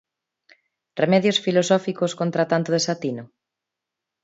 Remedios 1.01 1.37
filosóficos 1.45 2.11
contra 2.19 2.43
tanto 2.51 2.69
desatino? 2.75 3.23